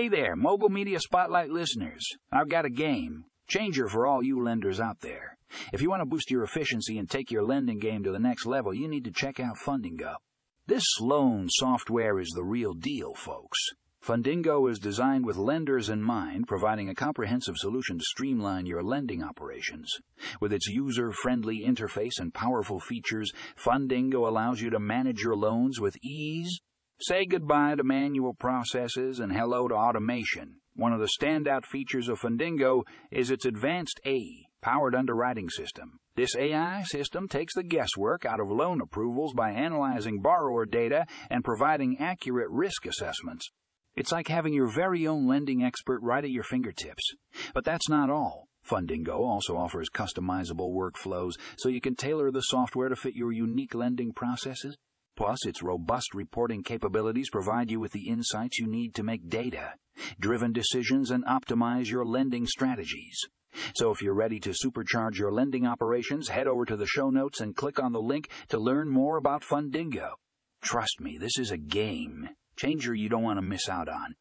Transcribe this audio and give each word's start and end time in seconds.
Hey 0.00 0.08
there, 0.08 0.34
Mogul 0.34 0.70
Media 0.70 0.98
Spotlight 0.98 1.50
listeners. 1.50 2.02
I've 2.32 2.48
got 2.48 2.64
a 2.64 2.70
game. 2.70 3.26
Changer 3.46 3.86
for 3.86 4.06
all 4.06 4.22
you 4.22 4.42
lenders 4.42 4.80
out 4.80 5.00
there. 5.02 5.36
If 5.74 5.82
you 5.82 5.90
want 5.90 6.00
to 6.00 6.06
boost 6.06 6.30
your 6.30 6.42
efficiency 6.42 6.96
and 6.96 7.06
take 7.06 7.30
your 7.30 7.42
lending 7.42 7.78
game 7.78 8.02
to 8.04 8.10
the 8.10 8.18
next 8.18 8.46
level, 8.46 8.72
you 8.72 8.88
need 8.88 9.04
to 9.04 9.10
check 9.10 9.38
out 9.38 9.58
Fundingo. 9.58 10.14
This 10.66 10.86
loan 11.02 11.48
software 11.50 12.18
is 12.18 12.30
the 12.30 12.42
real 12.42 12.72
deal, 12.72 13.12
folks. 13.12 13.58
Fundingo 14.02 14.70
is 14.70 14.78
designed 14.78 15.26
with 15.26 15.36
lenders 15.36 15.90
in 15.90 16.02
mind, 16.02 16.48
providing 16.48 16.88
a 16.88 16.94
comprehensive 16.94 17.58
solution 17.58 17.98
to 17.98 18.04
streamline 18.04 18.64
your 18.64 18.82
lending 18.82 19.22
operations. 19.22 19.98
With 20.40 20.54
its 20.54 20.66
user 20.66 21.12
friendly 21.12 21.62
interface 21.62 22.18
and 22.18 22.32
powerful 22.32 22.80
features, 22.80 23.32
Fundingo 23.54 24.26
allows 24.26 24.62
you 24.62 24.70
to 24.70 24.80
manage 24.80 25.20
your 25.20 25.36
loans 25.36 25.78
with 25.78 26.02
ease 26.02 26.62
Say 27.02 27.24
goodbye 27.24 27.76
to 27.76 27.82
manual 27.82 28.34
processes 28.34 29.20
and 29.20 29.32
hello 29.32 29.66
to 29.68 29.74
automation. 29.74 30.56
One 30.76 30.92
of 30.92 31.00
the 31.00 31.08
standout 31.18 31.64
features 31.64 32.10
of 32.10 32.20
Fundingo 32.20 32.82
is 33.10 33.30
its 33.30 33.46
advanced 33.46 33.98
AI 34.04 34.44
powered 34.60 34.94
underwriting 34.94 35.48
system. 35.48 36.00
This 36.16 36.36
AI 36.36 36.82
system 36.82 37.26
takes 37.26 37.54
the 37.54 37.62
guesswork 37.62 38.26
out 38.26 38.38
of 38.38 38.50
loan 38.50 38.82
approvals 38.82 39.32
by 39.32 39.50
analyzing 39.50 40.20
borrower 40.20 40.66
data 40.66 41.06
and 41.30 41.42
providing 41.42 41.96
accurate 41.98 42.50
risk 42.50 42.84
assessments. 42.84 43.48
It's 43.96 44.12
like 44.12 44.28
having 44.28 44.52
your 44.52 44.68
very 44.68 45.06
own 45.06 45.26
lending 45.26 45.64
expert 45.64 46.00
right 46.02 46.22
at 46.22 46.30
your 46.30 46.44
fingertips. 46.44 47.14
But 47.54 47.64
that's 47.64 47.88
not 47.88 48.10
all. 48.10 48.48
Fundingo 48.62 49.20
also 49.20 49.56
offers 49.56 49.88
customizable 49.88 50.74
workflows 50.74 51.32
so 51.56 51.70
you 51.70 51.80
can 51.80 51.96
tailor 51.96 52.30
the 52.30 52.42
software 52.42 52.90
to 52.90 52.96
fit 52.96 53.14
your 53.14 53.32
unique 53.32 53.74
lending 53.74 54.12
processes. 54.12 54.76
Plus, 55.20 55.44
its 55.44 55.62
robust 55.62 56.14
reporting 56.14 56.62
capabilities 56.62 57.28
provide 57.28 57.70
you 57.70 57.78
with 57.78 57.92
the 57.92 58.08
insights 58.08 58.58
you 58.58 58.66
need 58.66 58.94
to 58.94 59.02
make 59.02 59.28
data 59.28 59.74
driven 60.18 60.50
decisions 60.50 61.10
and 61.10 61.26
optimize 61.26 61.90
your 61.90 62.06
lending 62.06 62.46
strategies. 62.46 63.20
So 63.74 63.90
if 63.90 64.00
you're 64.00 64.14
ready 64.14 64.40
to 64.40 64.54
supercharge 64.64 65.18
your 65.18 65.30
lending 65.30 65.66
operations, 65.66 66.28
head 66.28 66.46
over 66.46 66.64
to 66.64 66.74
the 66.74 66.86
show 66.86 67.10
notes 67.10 67.42
and 67.42 67.54
click 67.54 67.78
on 67.78 67.92
the 67.92 68.00
link 68.00 68.30
to 68.48 68.56
learn 68.56 68.88
more 68.88 69.18
about 69.18 69.42
Fundingo. 69.42 70.12
Trust 70.62 71.00
me, 71.00 71.18
this 71.18 71.36
is 71.36 71.50
a 71.50 71.58
game 71.58 72.30
changer 72.56 72.94
you 72.94 73.10
don't 73.10 73.22
want 73.22 73.36
to 73.36 73.42
miss 73.42 73.68
out 73.68 73.90
on. 73.90 74.14